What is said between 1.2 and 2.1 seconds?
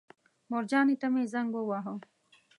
زنګ وواهه.